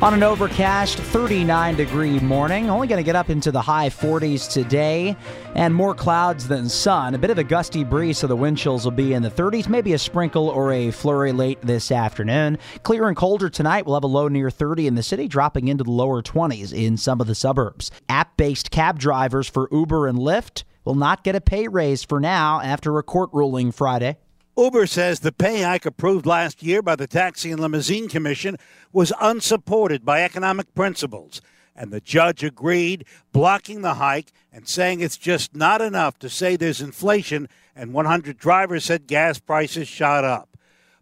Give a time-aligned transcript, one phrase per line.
[0.00, 4.48] On an overcast 39 degree morning, only going to get up into the high 40s
[4.48, 5.16] today,
[5.56, 7.16] and more clouds than sun.
[7.16, 9.68] A bit of a gusty breeze, so the wind chills will be in the 30s,
[9.68, 12.58] maybe a sprinkle or a flurry late this afternoon.
[12.84, 13.86] Clear and colder tonight.
[13.86, 16.96] We'll have a low near 30 in the city, dropping into the lower 20s in
[16.96, 17.90] some of the suburbs.
[18.08, 22.20] App based cab drivers for Uber and Lyft will not get a pay raise for
[22.20, 24.16] now after a court ruling Friday.
[24.58, 28.56] Uber says the pay hike approved last year by the Taxi and Limousine Commission
[28.92, 31.40] was unsupported by economic principles.
[31.76, 36.56] And the judge agreed, blocking the hike and saying it's just not enough to say
[36.56, 37.48] there's inflation.
[37.76, 40.56] And 100 drivers said gas prices shot up.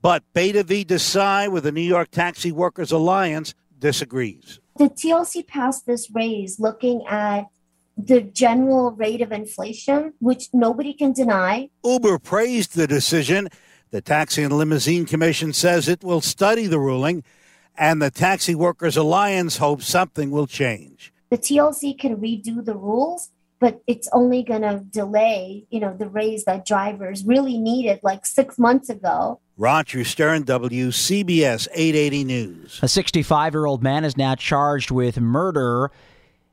[0.00, 4.60] But Bhairavi Desai with the New York Taxi Workers Alliance disagrees.
[4.76, 7.46] The TLC passed this raise looking at
[8.06, 11.70] the general rate of inflation, which nobody can deny.
[11.84, 13.48] Uber praised the decision.
[13.90, 17.24] The Taxi and Limousine Commission says it will study the ruling,
[17.76, 21.12] and the Taxi Workers Alliance hopes something will change.
[21.30, 26.08] The TLC can redo the rules, but it's only going to delay, you know, the
[26.08, 29.40] raise that drivers really needed like six months ago.
[29.56, 32.80] Roger Stern, WCBS 880 News.
[32.82, 35.90] A 65 year old man is now charged with murder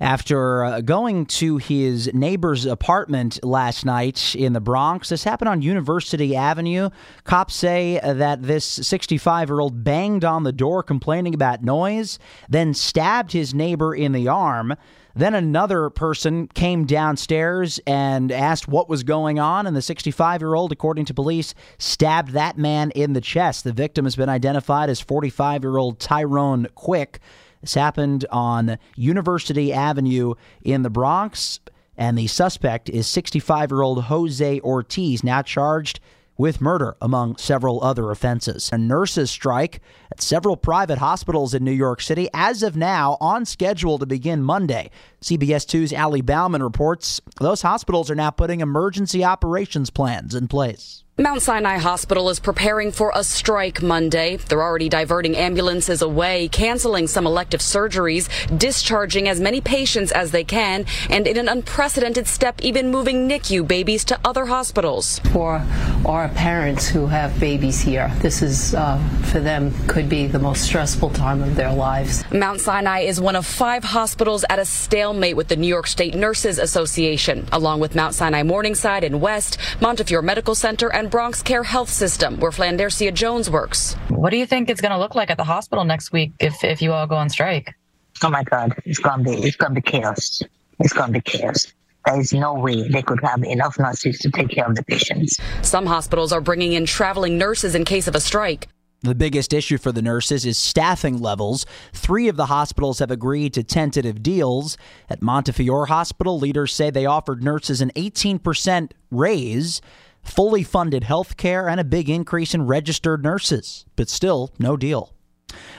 [0.00, 5.08] after uh, going to his neighbor's apartment last night in the Bronx.
[5.08, 6.90] This happened on University Avenue.
[7.24, 12.74] Cops say that this 65 year old banged on the door complaining about noise, then
[12.74, 14.74] stabbed his neighbor in the arm.
[15.16, 20.54] Then another person came downstairs and asked what was going on, and the 65 year
[20.54, 23.62] old, according to police, stabbed that man in the chest.
[23.62, 27.20] The victim has been identified as 45 year old Tyrone Quick.
[27.64, 31.60] This happened on University Avenue in the Bronx,
[31.96, 35.98] and the suspect is 65 year old Jose Ortiz, now charged
[36.36, 38.68] with murder, among several other offenses.
[38.70, 39.80] A nurses' strike
[40.12, 44.42] at several private hospitals in New York City, as of now, on schedule to begin
[44.42, 44.90] Monday.
[45.22, 51.03] CBS 2's Ali Bauman reports those hospitals are now putting emergency operations plans in place.
[51.16, 54.34] Mount Sinai Hospital is preparing for a strike Monday.
[54.34, 60.42] They're already diverting ambulances away, canceling some elective surgeries, discharging as many patients as they
[60.42, 65.20] can, and in an unprecedented step, even moving NICU babies to other hospitals.
[65.32, 65.64] For
[66.04, 68.98] our parents who have babies here, this is, uh,
[69.30, 72.24] for them, could be the most stressful time of their lives.
[72.32, 76.16] Mount Sinai is one of five hospitals at a stalemate with the New York State
[76.16, 81.90] Nurses Association, along with Mount Sinai Morningside and West, Montefiore Medical Center, and BronxCare Health
[81.90, 83.94] System, where Flandersia Jones works.
[84.08, 86.62] What do you think it's going to look like at the hospital next week if,
[86.64, 87.74] if you all go on strike?
[88.22, 90.42] Oh my God, it's going to be it's going to be chaos.
[90.80, 91.72] It's going to be chaos.
[92.06, 95.38] There is no way they could have enough nurses to take care of the patients.
[95.62, 98.68] Some hospitals are bringing in traveling nurses in case of a strike.
[99.04, 101.66] The biggest issue for the nurses is staffing levels.
[101.92, 104.78] Three of the hospitals have agreed to tentative deals.
[105.10, 109.82] At Montefiore Hospital, leaders say they offered nurses an 18% raise,
[110.24, 113.84] fully funded health care, and a big increase in registered nurses.
[113.94, 115.12] But still, no deal.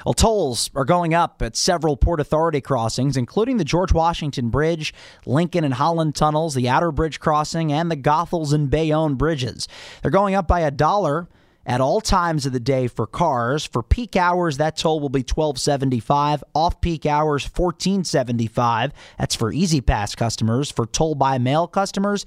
[0.05, 4.93] Well, tolls are going up at several Port Authority crossings, including the George Washington Bridge,
[5.25, 9.67] Lincoln and Holland tunnels, the Outerbridge crossing, and the Goethals and Bayonne bridges.
[10.01, 11.27] They're going up by a dollar
[11.65, 13.65] at all times of the day for cars.
[13.65, 16.41] For peak hours, that toll will be twelve seventy five.
[16.53, 18.93] Off peak hours, fourteen seventy five.
[19.17, 20.71] That's for E-ZPass customers.
[20.71, 22.25] For toll by mail customers,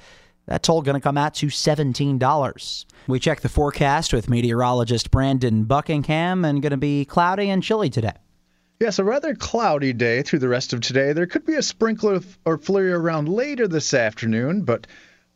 [0.49, 2.87] that toll going to come out to seventeen dollars.
[3.07, 7.91] We check the forecast with meteorologist Brandon Buckingham, and going to be cloudy and chilly
[7.91, 8.15] today.
[8.81, 11.13] Yes, a rather cloudy day through the rest of today.
[11.13, 14.87] There could be a sprinkler or flurry around later this afternoon, but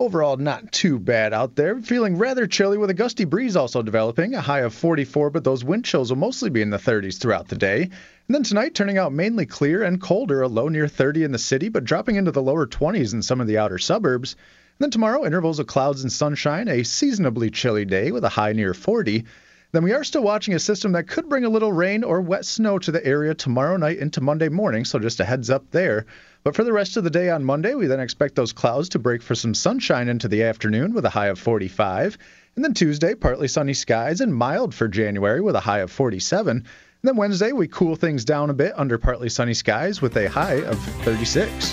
[0.02, 1.80] Overall, not too bad out there.
[1.80, 5.62] Feeling rather chilly with a gusty breeze also developing, a high of 44, but those
[5.62, 7.82] wind chills will mostly be in the 30s throughout the day.
[7.82, 11.38] And then tonight, turning out mainly clear and colder, a low near 30 in the
[11.38, 14.34] city, but dropping into the lower 20s in some of the outer suburbs.
[14.82, 18.74] Then tomorrow, intervals of clouds and sunshine, a seasonably chilly day with a high near
[18.74, 19.24] 40.
[19.70, 22.44] Then we are still watching a system that could bring a little rain or wet
[22.44, 26.06] snow to the area tomorrow night into Monday morning, so just a heads up there.
[26.42, 28.98] But for the rest of the day on Monday, we then expect those clouds to
[28.98, 32.18] break for some sunshine into the afternoon with a high of 45.
[32.56, 36.56] And then Tuesday, partly sunny skies and mild for January with a high of 47.
[36.56, 36.64] And
[37.04, 40.64] then Wednesday, we cool things down a bit under partly sunny skies with a high
[40.64, 41.72] of 36.